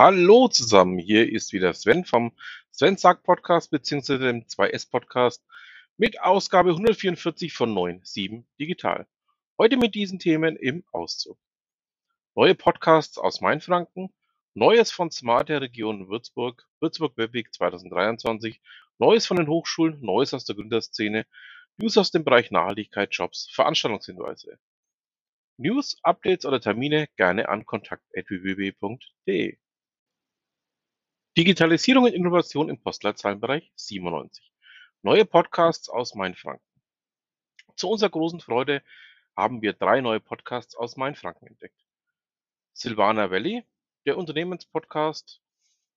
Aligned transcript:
Hallo 0.00 0.46
zusammen, 0.46 1.00
hier 1.00 1.28
ist 1.28 1.52
wieder 1.52 1.74
Sven 1.74 2.04
vom 2.04 2.30
Sven 2.70 2.96
Sagt 2.96 3.24
Podcast 3.24 3.72
bzw. 3.72 4.18
dem 4.18 4.44
2S 4.44 4.88
Podcast 4.88 5.44
mit 5.96 6.20
Ausgabe 6.22 6.70
144 6.70 7.52
von 7.52 7.74
9.7 7.74 8.44
Digital. 8.60 9.08
Heute 9.58 9.76
mit 9.76 9.96
diesen 9.96 10.20
Themen 10.20 10.54
im 10.54 10.84
Auszug. 10.92 11.36
Neue 12.36 12.54
Podcasts 12.54 13.18
aus 13.18 13.40
Mainfranken, 13.40 14.14
Neues 14.54 14.92
von 14.92 15.10
Smart 15.10 15.48
der 15.48 15.62
Region 15.62 16.08
Würzburg, 16.08 16.64
Würzburg 16.78 17.16
Webweg 17.16 17.52
2023, 17.52 18.60
Neues 19.00 19.26
von 19.26 19.38
den 19.38 19.48
Hochschulen, 19.48 20.00
Neues 20.00 20.32
aus 20.32 20.44
der 20.44 20.54
Gründerszene, 20.54 21.26
News 21.76 21.98
aus 21.98 22.12
dem 22.12 22.22
Bereich 22.22 22.52
Nachhaltigkeit, 22.52 23.08
Jobs, 23.10 23.50
Veranstaltungshinweise. 23.50 24.60
News, 25.56 25.98
Updates 26.04 26.46
oder 26.46 26.60
Termine 26.60 27.08
gerne 27.16 27.48
an 27.48 27.66
kontakt.www.de. 27.66 29.58
Digitalisierung 31.38 32.02
und 32.02 32.14
Innovation 32.14 32.68
im 32.68 32.80
Postleitzahlenbereich 32.80 33.70
97. 33.76 34.52
Neue 35.02 35.24
Podcasts 35.24 35.88
aus 35.88 36.16
Mainfranken. 36.16 36.66
Zu 37.76 37.90
unserer 37.90 38.10
großen 38.10 38.40
Freude 38.40 38.82
haben 39.36 39.62
wir 39.62 39.72
drei 39.72 40.00
neue 40.00 40.18
Podcasts 40.18 40.74
aus 40.74 40.96
Mainfranken 40.96 41.46
entdeckt. 41.46 41.80
Silvana 42.72 43.30
Valley, 43.30 43.62
der 44.04 44.18
Unternehmenspodcast 44.18 45.40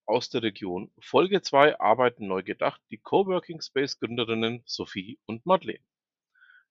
aus 0.05 0.29
der 0.29 0.43
Region. 0.43 0.91
Folge 0.99 1.41
2 1.41 1.79
Arbeiten 1.79 2.27
neu 2.27 2.43
gedacht, 2.43 2.79
die 2.91 2.99
Coworking 2.99 3.61
Space 3.61 3.97
Gründerinnen 3.97 4.61
Sophie 4.67 5.17
und 5.25 5.43
Madeleine. 5.47 5.83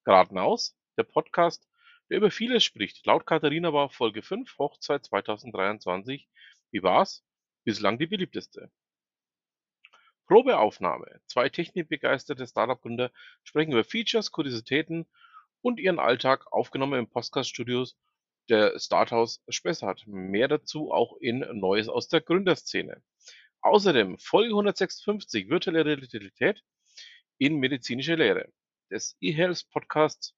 Geradeaus, 0.05 0.79
der 0.97 1.03
Podcast 1.03 1.67
der 2.09 2.19
über 2.19 2.31
vieles 2.31 2.63
spricht. 2.63 3.05
Laut 3.05 3.27
Katharina 3.27 3.73
war 3.73 3.91
Folge 3.91 4.23
5 4.23 4.59
Hochzeit 4.59 5.05
2023. 5.07 6.29
Wie 6.71 6.85
war's? 6.85 7.25
Bislang 7.65 7.99
die 7.99 8.07
beliebteste. 8.07 8.71
Probeaufnahme. 10.27 11.21
Zwei 11.27 11.49
technikbegeisterte 11.49 12.47
Startup-Gründer 12.47 13.11
sprechen 13.43 13.73
über 13.73 13.85
Features, 13.85 14.31
Kuriositäten 14.31 15.07
und 15.61 15.81
ihren 15.81 15.99
Alltag, 15.99 16.47
aufgenommen 16.53 16.99
im 16.99 17.09
Podcast-Studios 17.09 17.97
der 18.49 18.79
Starthouse 18.79 19.43
Spessart. 19.49 20.07
Mehr 20.07 20.49
dazu 20.49 20.93
auch 20.93 21.17
in 21.19 21.41
Neues 21.59 21.89
aus 21.89 22.09
der 22.09 22.21
Gründerszene. 22.21 23.03
Außerdem 23.61 24.19
Folge 24.19 24.51
156 24.51 25.49
Virtuelle 25.51 25.85
Realität 25.85 26.63
in 27.39 27.57
medizinische 27.57 28.15
Lehre 28.15 28.49
des 28.91 29.17
eHealth 29.21 29.69
Podcasts 29.71 30.35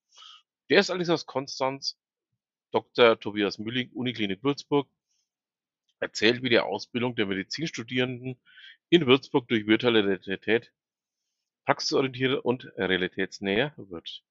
der 0.73 0.81
ist 0.81 0.89
allerdings 0.89 1.11
aus 1.11 1.27
Konstanz. 1.27 1.98
Dr. 2.70 3.20
Tobias 3.20 3.59
Mülling, 3.59 3.91
Uniklinik 3.93 4.43
Würzburg, 4.43 4.89
erzählt, 6.03 6.42
wie 6.42 6.50
die 6.50 6.58
Ausbildung 6.58 7.14
der 7.14 7.27
Medizinstudierenden 7.27 8.39
in 8.91 9.06
Würzburg 9.06 9.48
durch 9.48 9.67
virtuelle 9.67 10.05
Realität 10.05 10.72
praxisorientierter 11.64 12.44
und 12.44 12.64
realitätsnäher 12.77 13.72
wird. 13.77 14.25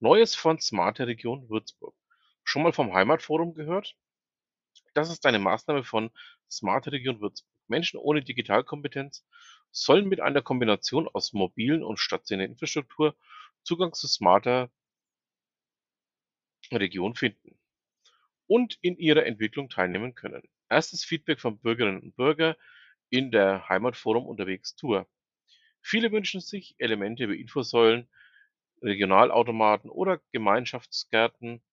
Neues 0.00 0.34
von 0.34 0.58
Smarter 0.58 1.06
Region 1.06 1.48
Würzburg. 1.50 1.94
Schon 2.42 2.62
mal 2.62 2.72
vom 2.72 2.94
Heimatforum 2.94 3.54
gehört? 3.54 3.94
Das 4.94 5.10
ist 5.10 5.26
eine 5.26 5.38
Maßnahme 5.38 5.84
von 5.84 6.10
Smarter 6.50 6.92
Region 6.92 7.20
Würzburg. 7.20 7.52
Menschen 7.68 7.98
ohne 7.98 8.22
Digitalkompetenz 8.22 9.24
sollen 9.70 10.08
mit 10.08 10.20
einer 10.20 10.42
Kombination 10.42 11.08
aus 11.08 11.32
mobilen 11.32 11.82
und 11.82 11.98
stationären 11.98 12.52
Infrastruktur 12.52 13.14
Zugang 13.62 13.92
zu 13.92 14.06
smarter 14.06 14.70
Region 16.70 17.14
finden 17.14 17.58
und 18.54 18.78
in 18.82 18.96
ihrer 18.98 19.26
Entwicklung 19.26 19.68
teilnehmen 19.68 20.14
können. 20.14 20.48
Erstes 20.68 21.04
Feedback 21.04 21.40
von 21.40 21.58
Bürgerinnen 21.58 22.00
und 22.00 22.14
Bürgern 22.14 22.54
in 23.10 23.32
der 23.32 23.68
Heimatforum 23.68 24.26
unterwegs 24.26 24.76
Tour. 24.76 25.08
Viele 25.82 26.12
wünschen 26.12 26.40
sich 26.40 26.76
Elemente 26.78 27.28
wie 27.28 27.40
Infosäulen, 27.40 28.08
Regionalautomaten 28.80 29.90
oder 29.90 30.20
Gemeinschaftsgärten, 30.30 31.64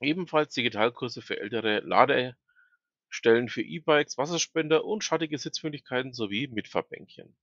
ebenfalls 0.00 0.54
Digitalkurse 0.54 1.20
für 1.20 1.40
ältere 1.40 1.80
Ladestellen 1.80 3.50
für 3.50 3.60
E-Bikes, 3.60 4.16
Wasserspender 4.16 4.86
und 4.86 5.04
schattige 5.04 5.36
Sitzmöglichkeiten 5.36 6.14
sowie 6.14 6.46
Mitfahrbänkchen. 6.46 7.36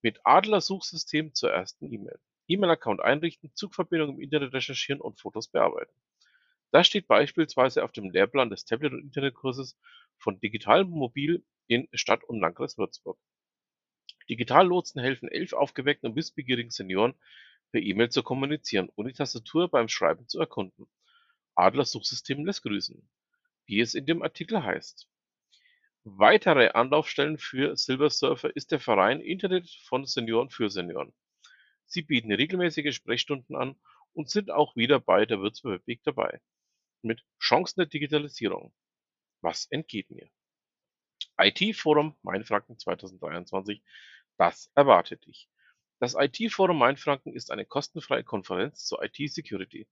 Mit 0.00 0.20
Adler 0.22 0.60
Suchsystem 0.60 1.34
zur 1.34 1.50
ersten 1.50 1.92
E-Mail. 1.92 2.20
E-Mail-Account 2.46 3.00
einrichten, 3.00 3.50
Zugverbindung 3.56 4.10
im 4.10 4.20
Internet 4.20 4.52
recherchieren 4.52 5.00
und 5.00 5.18
Fotos 5.18 5.48
bearbeiten. 5.48 5.92
Das 6.72 6.86
steht 6.86 7.06
beispielsweise 7.06 7.84
auf 7.84 7.92
dem 7.92 8.10
Lehrplan 8.10 8.48
des 8.50 8.64
Tablet- 8.64 8.94
und 8.94 9.02
Internetkurses 9.02 9.78
von 10.16 10.40
Digital 10.40 10.84
Mobil 10.84 11.44
in 11.66 11.86
Stadt 11.92 12.24
und 12.24 12.40
Landkreis 12.40 12.78
Würzburg. 12.78 13.18
Digitallotsen 14.30 15.02
helfen 15.02 15.28
elf 15.28 15.52
aufgeweckten 15.52 16.08
und 16.10 16.16
wissbegierigen 16.16 16.70
Senioren, 16.70 17.14
per 17.72 17.82
E-Mail 17.82 18.08
zu 18.08 18.22
kommunizieren 18.22 18.88
und 18.94 19.06
die 19.06 19.12
Tastatur 19.12 19.68
beim 19.68 19.88
Schreiben 19.88 20.26
zu 20.28 20.40
erkunden. 20.40 20.88
Adler 21.54 21.84
Suchsystem 21.84 22.46
lässt 22.46 22.62
grüßen, 22.62 23.06
wie 23.66 23.80
es 23.80 23.94
in 23.94 24.06
dem 24.06 24.22
Artikel 24.22 24.62
heißt. 24.62 25.06
Weitere 26.04 26.70
Anlaufstellen 26.70 27.36
für 27.36 27.76
Silversurfer 27.76 28.56
ist 28.56 28.72
der 28.72 28.80
Verein 28.80 29.20
Internet 29.20 29.68
von 29.84 30.06
Senioren 30.06 30.48
für 30.48 30.70
Senioren. 30.70 31.12
Sie 31.84 32.00
bieten 32.00 32.32
regelmäßige 32.32 32.94
Sprechstunden 32.94 33.56
an 33.56 33.76
und 34.14 34.30
sind 34.30 34.50
auch 34.50 34.74
wieder 34.74 35.00
bei 35.00 35.26
der 35.26 35.40
Würzburger 35.40 35.86
Weg 35.86 36.02
dabei. 36.02 36.40
Mit 37.02 37.24
Chancen 37.40 37.80
der 37.80 37.86
Digitalisierung. 37.86 38.72
Was 39.40 39.66
entgeht 39.66 40.10
mir? 40.10 40.30
IT-Forum 41.38 42.16
Mainfranken 42.22 42.78
2023. 42.78 43.82
Das 44.38 44.70
erwartet 44.74 45.26
dich. 45.26 45.48
Das 45.98 46.14
IT-Forum 46.14 46.78
Mainfranken 46.78 47.34
ist 47.34 47.50
eine 47.50 47.64
kostenfreie 47.64 48.24
Konferenz 48.24 48.86
zur 48.86 49.02
IT-Security. 49.02 49.86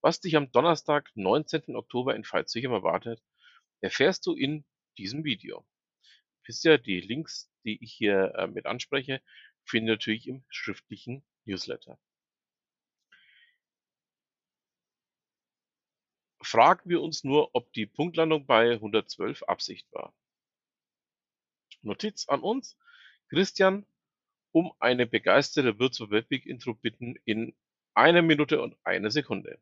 Was 0.00 0.20
dich 0.20 0.36
am 0.36 0.52
Donnerstag, 0.52 1.10
19. 1.14 1.74
Oktober 1.74 2.14
in 2.14 2.24
Veitshöchheim 2.24 2.72
erwartet, 2.72 3.22
erfährst 3.80 4.26
du 4.26 4.34
in 4.34 4.64
diesem 4.96 5.24
Video. 5.24 5.66
Wisst 6.44 6.64
ihr, 6.64 6.78
die 6.78 7.00
Links, 7.00 7.50
die 7.64 7.82
ich 7.82 7.92
hier 7.92 8.34
äh, 8.36 8.46
mit 8.46 8.66
anspreche, 8.66 9.20
findet 9.64 9.98
natürlich 9.98 10.28
im 10.28 10.44
schriftlichen 10.48 11.24
Newsletter. 11.44 11.98
Fragen 16.50 16.88
wir 16.88 17.02
uns 17.02 17.24
nur, 17.24 17.54
ob 17.54 17.70
die 17.74 17.84
Punktlandung 17.84 18.46
bei 18.46 18.72
112 18.72 19.42
Absicht 19.42 19.86
war. 19.92 20.14
Notiz 21.82 22.26
an 22.26 22.40
uns: 22.40 22.78
Christian 23.28 23.84
um 24.52 24.72
eine 24.78 25.06
begeisterte 25.06 25.78
Würzburg 25.78 26.10
Webweg 26.10 26.46
Intro 26.46 26.72
bitten 26.72 27.16
in 27.26 27.54
einer 27.92 28.22
Minute 28.22 28.62
und 28.62 28.78
einer 28.82 29.10
Sekunde. 29.10 29.60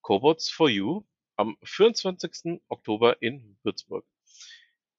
Cobots 0.00 0.48
for 0.48 0.70
You 0.70 1.04
am 1.36 1.58
24. 1.62 2.62
Oktober 2.68 3.20
in 3.20 3.58
Würzburg. 3.64 4.06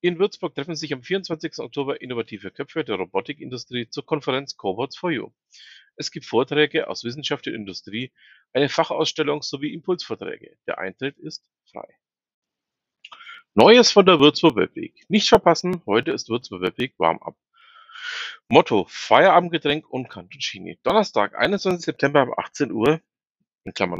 In 0.05 0.19
Würzburg 0.19 0.53
treffen 0.53 0.75
sich 0.75 0.93
am 0.93 1.01
24. 1.01 1.57
Oktober 1.57 1.99
innovative 1.99 2.51
Köpfe 2.51 2.83
der 2.83 2.97
Robotikindustrie 2.97 3.89
zur 3.89 4.05
Konferenz 4.05 4.55
Cobots 4.55 4.95
for 4.95 5.09
You. 5.09 5.31
Es 5.95 6.11
gibt 6.11 6.27
Vorträge 6.27 6.87
aus 6.87 7.03
Wissenschaft 7.03 7.47
und 7.47 7.55
Industrie, 7.55 8.11
eine 8.53 8.69
Fachausstellung 8.69 9.41
sowie 9.41 9.73
Impulsvorträge. 9.73 10.59
Der 10.67 10.77
Eintritt 10.77 11.17
ist 11.17 11.49
frei. 11.71 11.87
Neues 13.55 13.91
von 13.91 14.05
der 14.05 14.19
Würzburg 14.19 14.55
Webweg. 14.57 14.93
Nicht 15.07 15.27
verpassen, 15.27 15.81
heute 15.87 16.11
ist 16.11 16.29
Würzburg 16.29 16.61
Webweg 16.61 16.93
warm 16.99 17.17
ab. 17.23 17.35
Motto: 18.47 18.85
Feierabendgetränk 18.87 19.89
und 19.89 20.07
Cantuccini. 20.07 20.77
Donnerstag, 20.83 21.33
21. 21.35 21.83
September 21.83 22.21
ab 22.21 22.37
18 22.37 22.71
Uhr 22.71 23.01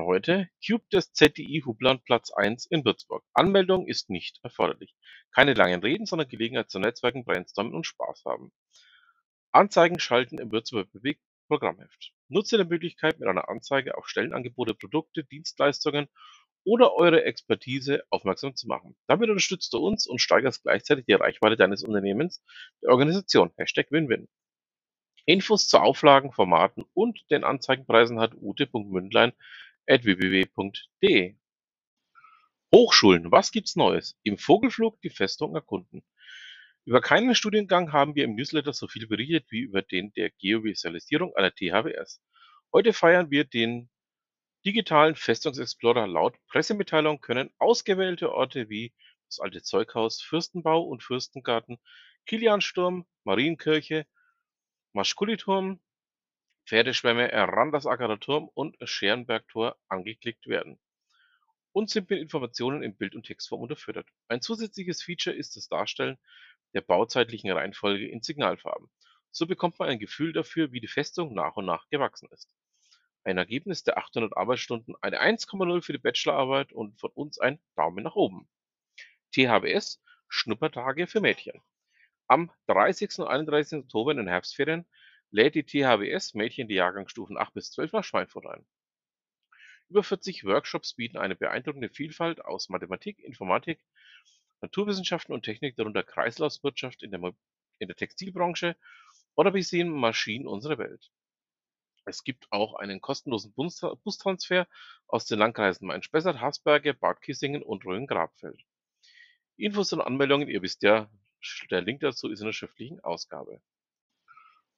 heute, 0.06 0.48
Cube 0.66 0.88
des 0.94 1.12
ZDI 1.14 1.64
Hubland 1.66 2.04
Platz 2.06 2.32
1 2.32 2.68
in 2.68 2.86
Würzburg. 2.86 3.24
Anmeldung 3.34 3.88
ist 3.88 4.12
nicht 4.12 4.40
erforderlich. 4.44 4.96
Keine 5.34 5.56
langen 5.56 5.82
Reden, 5.82 6.06
sondern 6.06 6.28
Gelegenheit 6.28 6.70
zu 6.70 6.78
Netzwerken, 6.78 7.26
Brainstormen 7.26 7.74
und 7.74 7.86
Spaß 7.86 8.26
haben. 8.26 8.52
Anzeigen 9.52 10.00
schalten 10.00 10.38
im 10.38 10.52
Würzburger 10.52 10.88
Programmheft. 11.48 12.14
Nutze 12.28 12.60
die 12.60 12.70
Möglichkeit, 12.70 13.20
mit 13.20 13.28
einer 13.28 13.50
Anzeige 13.50 13.98
auf 13.98 14.08
Stellenangebote, 14.08 14.76
Produkte, 14.76 15.24
Dienstleistungen 15.24 16.10
oder 16.64 16.94
eure 16.94 17.24
Expertise 17.24 18.04
aufmerksam 18.12 18.56
zu 18.56 18.68
machen. 18.68 18.96
Damit 19.08 19.30
unterstützt 19.30 19.74
du 19.74 19.80
uns 19.80 20.06
und 20.06 20.20
steigerst 20.20 20.62
gleichzeitig 20.62 21.06
die 21.06 21.14
Reichweite 21.14 21.56
deines 21.56 21.84
Unternehmens, 21.84 22.44
der 22.84 22.92
Organisation. 22.92 23.52
Hashtag 23.58 23.88
Win-Win. 23.90 24.28
Infos 25.26 25.68
zu 25.68 25.80
Auflagen, 25.80 26.32
Formaten 26.32 26.86
und 26.94 27.20
den 27.32 27.44
Anzeigenpreisen 27.44 28.20
hat 28.20 28.36
ute.mündlein@www.de. 28.36 31.36
Hochschulen, 32.74 33.32
was 33.32 33.52
gibt's 33.52 33.76
Neues? 33.76 34.18
Im 34.24 34.38
Vogelflug 34.38 35.02
die 35.02 35.10
Festung 35.10 35.56
erkunden. 35.56 36.04
Über 36.86 37.02
keinen 37.02 37.34
Studiengang 37.34 37.92
haben 37.92 38.14
wir 38.14 38.26
im 38.26 38.36
Newsletter 38.36 38.74
so 38.74 38.88
viel 38.88 39.08
berichtet 39.08 39.48
wie 39.50 39.62
über 39.62 39.82
den 39.82 40.14
der 40.14 40.30
Geovisualisierung 40.30 41.36
an 41.36 41.42
der 41.44 41.56
THWS. 41.56 42.22
Heute 42.72 42.94
feiern 42.94 43.32
wir 43.32 43.46
den 43.46 43.90
digitalen 44.66 45.16
Festungsexplorer. 45.16 46.06
Laut 46.06 46.36
Pressemitteilung 46.48 47.22
können 47.22 47.50
ausgewählte 47.58 48.32
Orte 48.32 48.70
wie 48.70 48.94
das 49.28 49.40
Alte 49.40 49.64
Zeughaus, 49.64 50.22
Fürstenbau 50.22 50.84
und 50.84 51.02
Fürstengarten, 51.02 51.80
Kiliansturm, 52.28 53.08
Marienkirche, 53.24 54.06
Maschkuliturm, 54.96 55.82
Pferdeschwemme, 56.66 57.30
Randersacker 57.34 58.18
Turm 58.18 58.50
und 58.54 58.78
Scherenbergtor 58.82 59.76
angeklickt 59.90 60.48
werden. 60.48 60.80
Und 61.74 61.90
sind 61.90 62.10
mit 62.10 62.22
Informationen 62.22 62.82
in 62.82 62.96
Bild- 62.96 63.14
und 63.14 63.26
Textform 63.26 63.62
unterfüttert. 63.62 64.08
Ein 64.30 64.40
zusätzliches 64.40 65.04
Feature 65.04 65.36
ist 65.36 65.58
das 65.58 65.68
Darstellen 65.68 66.18
der 66.74 66.80
bauzeitlichen 66.80 67.52
Reihenfolge 67.52 68.08
in 68.08 68.22
Signalfarben. 68.22 68.90
So 69.32 69.46
bekommt 69.46 69.78
man 69.80 69.90
ein 69.90 70.00
Gefühl 70.00 70.32
dafür, 70.32 70.72
wie 70.72 70.80
die 70.80 70.88
Festung 70.88 71.34
nach 71.34 71.58
und 71.58 71.66
nach 71.66 71.90
gewachsen 71.90 72.30
ist. 72.32 72.56
Ein 73.26 73.38
Ergebnis 73.38 73.84
der 73.84 73.98
800 73.98 74.38
Arbeitsstunden, 74.38 74.96
eine 75.02 75.22
1,0 75.22 75.82
für 75.82 75.92
die 75.92 76.00
Bachelorarbeit 76.00 76.72
und 76.72 76.98
von 77.02 77.12
uns 77.12 77.38
ein 77.38 77.60
Daumen 77.76 78.06
nach 78.06 78.16
oben. 78.16 78.48
THBS 79.34 80.02
Schnuppertage 80.30 81.06
für 81.06 81.20
Mädchen. 81.20 81.62
Am 82.28 82.52
30. 82.66 83.20
und 83.20 83.28
31. 83.28 83.84
Oktober 83.84 84.10
in 84.10 84.18
den 84.18 84.28
Herbstferien 84.28 84.88
lädt 85.30 85.54
die 85.54 85.64
THBS 85.64 86.34
Mädchen 86.34 86.68
die 86.68 86.74
Jahrgangsstufen 86.74 87.38
8 87.38 87.54
bis 87.54 87.72
12 87.72 87.92
nach 87.92 88.04
Schweinfurt 88.04 88.48
ein. 88.48 88.66
Über 89.90 90.02
40 90.02 90.44
Workshops 90.44 90.96
bieten 90.96 91.18
eine 91.18 91.36
beeindruckende 91.36 91.90
Vielfalt 91.90 92.44
aus 92.44 92.70
Mathematik, 92.70 93.20
Informatik, 93.20 93.80
Naturwissenschaften 94.62 95.36
und 95.36 95.44
Technik, 95.44 95.76
darunter 95.76 96.02
Kreislaufwirtschaft 96.02 97.04
in 97.04 97.12
der, 97.12 97.22
in 97.78 97.88
der 97.88 97.96
Textilbranche 97.96 98.76
oder 99.36 99.54
wie 99.54 99.62
sehen 99.62 99.90
Maschinen 99.90 100.48
unsere 100.48 100.80
Welt. 100.80 101.12
Es 102.06 102.24
gibt 102.24 102.52
auch 102.52 102.74
einen 102.74 103.02
kostenlosen 103.02 103.54
Bustransfer 103.54 104.68
aus 105.08 105.26
den 105.26 105.38
Landkreisen 105.38 105.86
Main-Spessart, 105.86 106.42
Hasberge, 106.42 106.96
Bad 106.96 107.22
Kissingen 107.22 107.62
und 107.62 107.86
Rhön-Grabfeld. 107.86 108.64
Infos 109.58 109.94
und 109.94 110.02
Anmeldungen, 110.02 110.48
ihr 110.48 110.64
wisst 110.64 110.82
ja, 110.82 111.08
der 111.72 111.82
Link 111.82 112.02
dazu 112.02 112.30
ist 112.30 112.40
in 112.40 112.46
der 112.46 112.54
schriftlichen 112.54 113.00
Ausgabe. 113.02 113.62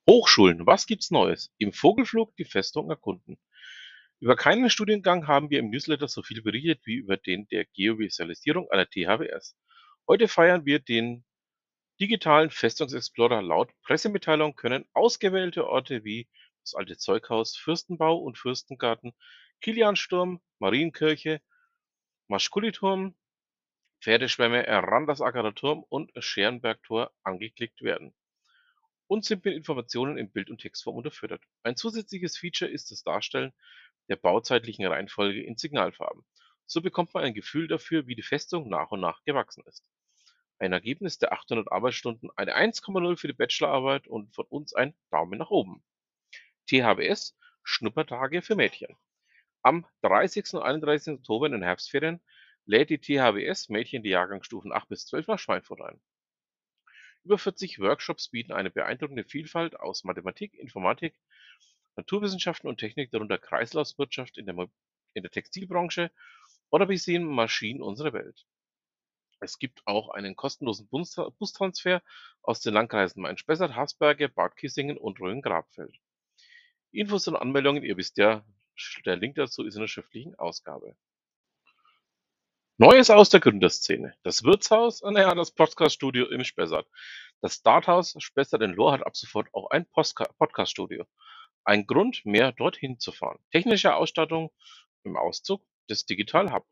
Hochschulen, 0.09 0.65
was 0.65 0.85
gibt's 0.85 1.11
Neues? 1.11 1.53
Im 1.57 1.73
Vogelflug 1.73 2.35
die 2.37 2.45
Festung 2.45 2.89
erkunden. 2.89 3.37
Über 4.19 4.35
keinen 4.35 4.69
Studiengang 4.69 5.27
haben 5.27 5.49
wir 5.49 5.59
im 5.59 5.69
Newsletter 5.69 6.07
so 6.07 6.23
viel 6.23 6.41
berichtet 6.41 6.81
wie 6.85 6.95
über 6.95 7.17
den 7.17 7.47
der 7.49 7.65
Geovisualisierung 7.65 8.71
an 8.71 8.77
der 8.77 8.89
THWS. 8.89 9.55
Heute 10.07 10.27
feiern 10.27 10.65
wir 10.65 10.79
den 10.79 11.25
digitalen 11.99 12.49
Festungsexplorer. 12.49 13.41
Laut 13.41 13.69
Pressemitteilung 13.81 14.55
können 14.55 14.85
ausgewählte 14.93 15.67
Orte 15.67 16.03
wie 16.03 16.27
das 16.61 16.73
Alte 16.73 16.97
Zeughaus, 16.97 17.57
Fürstenbau 17.57 18.17
und 18.17 18.37
Fürstengarten, 18.37 19.13
Kiliansturm, 19.61 20.41
Marienkirche, 20.59 21.41
Maschkuliturm, 22.27 23.15
Pferdeschwemme, 24.01 24.65
Randersacker 24.67 25.53
Turm 25.55 25.83
und 25.89 26.11
Scherenbergtor 26.17 27.11
angeklickt 27.23 27.81
werden 27.81 28.13
und 29.07 29.25
sind 29.25 29.43
mit 29.45 29.55
Informationen 29.55 30.17
in 30.17 30.31
Bild- 30.31 30.49
und 30.49 30.61
Textform 30.61 30.97
unterfüttert. 30.97 31.41
Ein 31.63 31.75
zusätzliches 31.75 32.37
Feature 32.37 32.69
ist 32.69 32.91
das 32.91 33.03
Darstellen 33.03 33.53
der 34.09 34.17
bauzeitlichen 34.17 34.85
Reihenfolge 34.85 35.41
in 35.41 35.57
Signalfarben. 35.57 36.25
So 36.65 36.81
bekommt 36.81 37.13
man 37.13 37.23
ein 37.23 37.33
Gefühl 37.33 37.67
dafür, 37.67 38.07
wie 38.07 38.15
die 38.15 38.23
Festung 38.23 38.69
nach 38.69 38.91
und 38.91 38.99
nach 38.99 39.23
gewachsen 39.23 39.63
ist. 39.67 39.89
Ein 40.59 40.73
Ergebnis 40.73 41.17
der 41.17 41.33
800 41.33 41.71
Arbeitsstunden, 41.71 42.29
eine 42.35 42.55
1,0 42.57 43.17
für 43.17 43.27
die 43.27 43.33
Bachelorarbeit 43.33 44.07
und 44.07 44.33
von 44.33 44.45
uns 44.45 44.73
ein 44.73 44.93
Daumen 45.11 45.39
nach 45.39 45.51
oben. 45.51 45.83
THBS 46.67 47.37
Schnuppertage 47.63 48.41
für 48.41 48.55
Mädchen. 48.55 48.97
Am 49.61 49.85
30. 50.01 50.53
und 50.53 50.63
31. 50.63 51.15
Oktober 51.15 51.45
in 51.45 51.51
den 51.51 51.63
Herbstferien 51.63 52.21
lädt 52.67 52.89
die 52.89 52.99
THBS 52.99 53.69
Mädchen 53.69 54.03
die 54.03 54.09
Jahrgangsstufen 54.09 54.73
8 54.73 54.89
bis 54.89 55.05
12 55.07 55.27
nach 55.27 55.39
Schweinfurt 55.39 55.81
ein. 55.81 56.01
Über 57.23 57.37
40 57.37 57.79
Workshops 57.79 58.29
bieten 58.29 58.51
eine 58.51 58.69
beeindruckende 58.69 59.23
Vielfalt 59.23 59.79
aus 59.79 60.03
Mathematik, 60.03 60.53
Informatik, 60.53 61.15
Naturwissenschaften 61.95 62.69
und 62.69 62.77
Technik, 62.77 63.09
darunter 63.11 63.37
Kreislaufwirtschaft 63.37 64.37
in 64.37 64.45
der, 64.45 64.69
in 65.13 65.23
der 65.23 65.31
Textilbranche 65.31 66.11
oder 66.69 66.89
wie 66.89 66.97
sehen 66.97 67.23
Maschinen 67.23 67.81
unsere 67.81 68.11
Welt. 68.11 68.45
Es 69.39 69.59
gibt 69.59 69.81
auch 69.85 70.09
einen 70.09 70.35
kostenlosen 70.35 70.89
Bustransfer 70.89 72.03
aus 72.41 72.61
den 72.61 72.73
Landkreisen 72.73 73.21
Main-Spessart, 73.21 73.75
Hasberge, 73.75 74.29
Bad 74.29 74.57
Kissingen 74.57 74.97
und 74.97 75.21
Rhön-Grabfeld. 75.21 75.95
Infos 76.91 77.27
und 77.27 77.35
Anmeldungen, 77.35 77.83
ihr 77.83 77.97
wisst 77.97 78.17
ja, 78.17 78.45
der 79.05 79.15
Link 79.15 79.35
dazu 79.35 79.63
ist 79.63 79.75
in 79.75 79.81
der 79.81 79.87
schriftlichen 79.87 80.35
Ausgabe. 80.35 80.97
Neues 82.79 83.09
aus 83.09 83.29
der 83.29 83.39
Gründerszene. 83.39 84.13
Das 84.21 84.43
Wirtshaus, 84.43 85.01
ah, 85.01 85.09
naja, 85.09 85.33
das 85.33 85.49
Podcaststudio 85.49 86.27
im 86.27 86.43
Spessart. 86.43 86.87
Das 87.41 87.55
Starthaus 87.55 88.13
Spessart 88.19 88.61
in 88.61 88.73
Lohr 88.73 88.91
hat 88.91 89.03
ab 89.03 89.17
sofort 89.17 89.51
auch 89.51 89.71
ein 89.71 89.87
Podcaststudio. 89.87 91.07
Ein 91.63 91.87
Grund 91.87 92.23
mehr, 92.23 92.51
dorthin 92.51 92.99
zu 92.99 93.11
fahren. 93.11 93.39
Technische 93.49 93.95
Ausstattung 93.95 94.51
im 95.03 95.17
Auszug 95.17 95.65
des 95.89 96.05
Digital 96.05 96.53
Hub. 96.53 96.67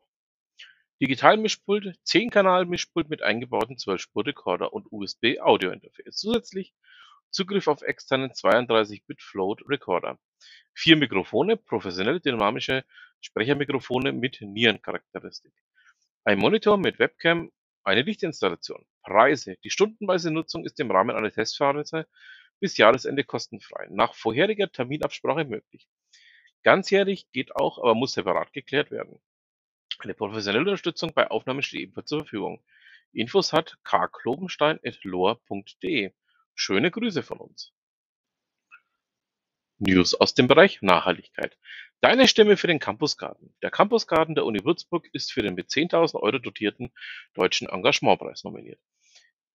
Digital-Mischpult, 1.02 1.98
10-Kanal-Mischpult 2.06 3.10
mit 3.10 3.22
eingebauten 3.22 3.74
12-Spur-Rekorder 3.74 4.72
und 4.72 4.86
USB-Audio-Interface. 4.92 6.14
Zusätzlich 6.14 6.72
Zugriff 7.30 7.66
auf 7.66 7.82
externen 7.82 8.30
32-Bit-Float-Rekorder. 8.30 10.20
Vier 10.72 10.96
Mikrofone, 10.98 11.56
professionelle 11.56 12.20
dynamische 12.20 12.84
Sprechermikrofone 13.20 14.12
mit 14.12 14.40
Nierencharakteristik. 14.40 15.52
Ein 16.26 16.38
Monitor 16.40 16.76
mit 16.76 16.98
Webcam, 16.98 17.50
eine 17.84 18.02
Lichtinstallation. 18.02 18.84
Preise. 19.04 19.56
Die 19.62 19.70
stundenweise 19.70 20.32
Nutzung 20.32 20.64
ist 20.64 20.80
im 20.80 20.90
Rahmen 20.90 21.14
einer 21.14 21.30
Testphase 21.30 22.08
bis 22.58 22.76
Jahresende 22.76 23.22
kostenfrei, 23.22 23.86
nach 23.90 24.12
vorheriger 24.12 24.68
Terminabsprache 24.68 25.44
möglich. 25.44 25.86
Ganzjährig 26.64 27.30
geht 27.30 27.54
auch, 27.54 27.78
aber 27.78 27.94
muss 27.94 28.14
separat 28.14 28.52
geklärt 28.52 28.90
werden. 28.90 29.20
Eine 30.00 30.14
professionelle 30.14 30.64
Unterstützung 30.64 31.12
bei 31.14 31.30
Aufnahmen 31.30 31.62
steht 31.62 31.82
ebenfalls 31.82 32.08
zur 32.08 32.22
Verfügung. 32.22 32.60
Infos 33.12 33.52
hatkklobenstein.loa.de. 33.52 36.10
Schöne 36.56 36.90
Grüße 36.90 37.22
von 37.22 37.38
uns. 37.38 37.72
News 39.78 40.14
aus 40.14 40.34
dem 40.34 40.48
Bereich 40.48 40.80
Nachhaltigkeit. 40.80 41.58
Deine 42.00 42.28
Stimme 42.28 42.56
für 42.56 42.66
den 42.66 42.78
Campusgarten. 42.78 43.54
Der 43.62 43.70
Campusgarten 43.70 44.34
der 44.34 44.46
Uni 44.46 44.64
Würzburg 44.64 45.06
ist 45.12 45.32
für 45.32 45.42
den 45.42 45.54
mit 45.54 45.68
10.000 45.68 46.14
Euro 46.14 46.38
dotierten 46.38 46.92
Deutschen 47.34 47.68
Engagementpreis 47.68 48.44
nominiert. 48.44 48.80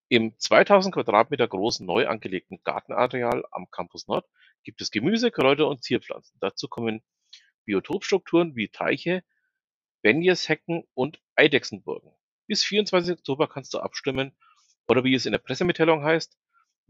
Im 0.10 0.38
2000 0.38 0.94
Quadratmeter 0.94 1.48
großen 1.48 1.86
neu 1.86 2.08
angelegten 2.08 2.60
Gartenareal 2.64 3.46
am 3.52 3.72
Campus 3.72 4.08
Nord 4.08 4.28
gibt 4.64 4.82
es 4.82 4.92
Gemüse, 4.92 5.32
Kräuter 5.32 5.68
und 5.68 5.84
Zierpflanzen. 5.84 6.38
Dazu 6.40 6.68
kommen 6.68 7.02
Biotopstrukturen 7.66 8.56
wie 8.56 8.68
Teiche, 8.68 9.24
Benjeshecken 10.02 10.84
und 10.94 11.20
Eidechsenburgen. 11.36 12.12
Bis 12.46 12.64
24. 12.64 13.18
Oktober 13.18 13.48
kannst 13.48 13.74
du 13.74 13.80
abstimmen 13.80 14.36
oder 14.88 15.04
wie 15.04 15.16
es 15.16 15.26
in 15.26 15.32
der 15.32 15.40
Pressemitteilung 15.40 16.04
heißt, 16.04 16.38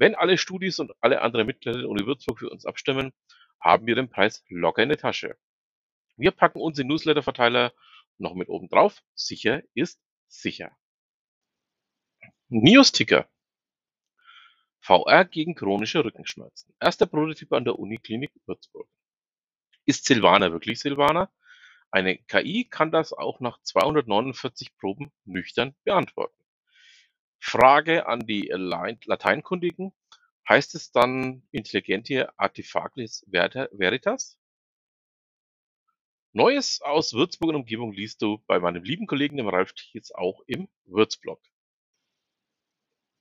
wenn 0.01 0.15
alle 0.15 0.39
Studis 0.39 0.79
und 0.79 0.91
alle 0.99 1.21
anderen 1.21 1.45
Mitglieder 1.45 1.77
der 1.77 1.87
Uni 1.87 2.07
Würzburg 2.07 2.39
für 2.39 2.49
uns 2.49 2.65
abstimmen, 2.65 3.13
haben 3.59 3.85
wir 3.85 3.93
den 3.93 4.09
Preis 4.09 4.43
locker 4.49 4.81
in 4.81 4.89
der 4.89 4.97
Tasche. 4.97 5.37
Wir 6.17 6.31
packen 6.31 6.59
unseren 6.59 6.87
Newsletter-Verteiler 6.87 7.71
noch 8.17 8.33
mit 8.33 8.49
oben 8.49 8.67
drauf. 8.67 9.03
Sicher 9.13 9.61
ist 9.75 10.01
sicher. 10.27 10.75
News-Ticker. 12.49 13.29
VR 14.79 15.23
gegen 15.25 15.53
chronische 15.53 16.03
Rückenschmerzen. 16.03 16.73
Erster 16.79 17.05
Prototyp 17.05 17.53
an 17.53 17.65
der 17.65 17.77
Uniklinik 17.77 18.31
Würzburg. 18.47 18.89
Ist 19.85 20.05
Silvana 20.05 20.51
wirklich 20.51 20.79
Silvana? 20.79 21.31
Eine 21.91 22.17
KI 22.17 22.65
kann 22.67 22.91
das 22.91 23.13
auch 23.13 23.39
nach 23.39 23.61
249 23.61 24.75
Proben 24.77 25.11
nüchtern 25.25 25.75
beantworten. 25.83 26.40
Frage 27.41 28.05
an 28.05 28.19
die 28.21 28.49
Lateinkundigen: 28.53 29.91
Heißt 30.47 30.75
es 30.75 30.91
dann 30.91 31.41
Intelligentia 31.51 32.31
artifactis 32.37 33.25
veritas? 33.27 34.37
Neues 36.33 36.81
aus 36.81 37.13
Würzburg 37.13 37.49
und 37.49 37.55
Umgebung 37.55 37.91
liest 37.91 38.21
du 38.21 38.37
bei 38.47 38.59
meinem 38.59 38.83
lieben 38.83 39.07
Kollegen 39.07 39.35
dem 39.37 39.49
Ralf 39.49 39.73
Thies 39.73 40.11
auch 40.13 40.41
im 40.45 40.69
Würzblog. 40.85 41.41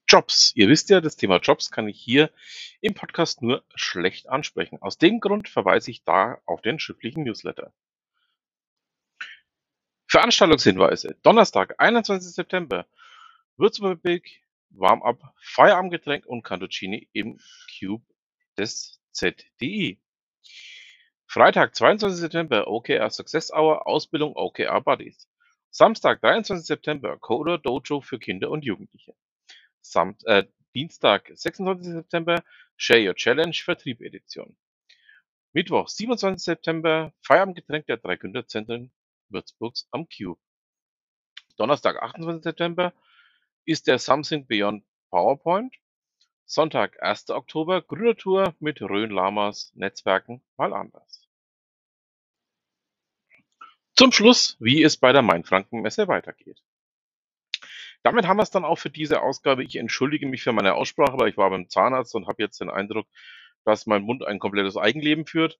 Jobs. 0.07 0.53
Ihr 0.55 0.69
wisst 0.69 0.89
ja, 0.89 1.01
das 1.01 1.17
Thema 1.17 1.37
Jobs 1.37 1.71
kann 1.71 1.87
ich 1.89 1.99
hier 1.99 2.31
im 2.79 2.93
Podcast 2.93 3.41
nur 3.41 3.65
schlecht 3.75 4.29
ansprechen. 4.29 4.81
Aus 4.81 4.97
dem 4.97 5.19
Grund 5.19 5.49
verweise 5.49 5.89
ich 5.89 6.03
da 6.03 6.41
auf 6.45 6.61
den 6.61 6.79
schriftlichen 6.79 7.23
Newsletter. 7.23 7.73
Veranstaltungshinweise: 10.07 11.17
Donnerstag, 11.23 11.75
21. 11.79 12.33
September 12.33 12.85
Würzburg 13.61 14.01
Warm-up, 14.71 15.35
Feierabendgetränk 15.39 16.25
und 16.25 16.41
Cantuccini 16.41 17.07
im 17.13 17.39
Cube 17.77 18.03
des 18.57 18.99
ZDI. 19.11 20.01
Freitag, 21.27 21.75
22. 21.75 22.19
September 22.19 22.67
OKR 22.67 23.11
Success 23.11 23.53
Hour 23.53 23.85
Ausbildung 23.85 24.35
OKR 24.35 24.81
Buddies. 24.81 25.29
Samstag, 25.69 26.21
23. 26.21 26.65
September, 26.65 27.19
Coder 27.19 27.59
Dojo 27.59 28.01
für 28.01 28.17
Kinder 28.17 28.49
und 28.49 28.65
Jugendliche. 28.65 29.13
Sam 29.81 30.15
äh, 30.23 30.45
Dienstag, 30.73 31.29
26. 31.31 31.93
September, 31.93 32.43
Share 32.77 33.09
Your 33.09 33.15
Challenge 33.15 33.53
Vertrieb 33.53 34.01
Edition. 34.01 34.57
Mittwoch, 35.53 35.87
27. 35.87 36.43
September, 36.43 37.13
Feierabendgetränk 37.21 37.85
der 37.85 37.97
drei 37.97 38.15
Gründerzentren 38.15 38.91
Würzburgs 39.29 39.87
am 39.91 40.07
Cube. 40.09 40.41
Donnerstag, 41.57 42.01
28. 42.01 42.41
September, 42.41 42.91
ist 43.65 43.87
der 43.87 43.99
Something 43.99 44.47
Beyond 44.47 44.83
PowerPoint. 45.09 45.75
Sonntag, 46.45 47.01
1. 47.01 47.29
Oktober, 47.29 47.81
Gründertour 47.81 48.55
mit 48.59 48.81
Rhön 48.81 49.11
Lamas 49.11 49.71
Netzwerken 49.75 50.41
mal 50.57 50.73
anders. 50.73 51.27
Zum 53.95 54.11
Schluss, 54.11 54.57
wie 54.59 54.83
es 54.83 54.97
bei 54.97 55.13
der 55.13 55.21
Mainfranken-Messe 55.21 56.07
weitergeht. 56.07 56.61
Damit 58.03 58.25
haben 58.25 58.37
wir 58.37 58.43
es 58.43 58.49
dann 58.49 58.65
auch 58.65 58.77
für 58.77 58.89
diese 58.89 59.21
Ausgabe. 59.21 59.63
Ich 59.63 59.75
entschuldige 59.75 60.25
mich 60.25 60.43
für 60.43 60.53
meine 60.53 60.73
Aussprache, 60.73 61.13
aber 61.13 61.27
ich 61.27 61.37
war 61.37 61.49
beim 61.49 61.69
Zahnarzt 61.69 62.15
und 62.15 62.27
habe 62.27 62.41
jetzt 62.41 62.59
den 62.59 62.69
Eindruck, 62.69 63.07
dass 63.63 63.85
mein 63.85 64.01
Mund 64.01 64.23
ein 64.23 64.39
komplettes 64.39 64.75
Eigenleben 64.75 65.25
führt. 65.25 65.59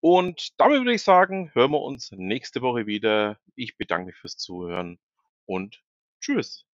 Und 0.00 0.58
damit 0.58 0.78
würde 0.78 0.94
ich 0.94 1.02
sagen, 1.02 1.50
hören 1.54 1.72
wir 1.72 1.82
uns 1.82 2.12
nächste 2.12 2.62
Woche 2.62 2.86
wieder. 2.86 3.38
Ich 3.54 3.76
bedanke 3.76 4.06
mich 4.06 4.16
fürs 4.16 4.36
Zuhören 4.36 4.98
und 5.44 5.82
tschüss. 6.20 6.67